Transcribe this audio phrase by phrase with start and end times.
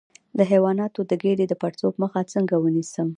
[0.37, 3.07] د حیواناتو د ګیډې د پړسوب مخه څنګه ونیسم؟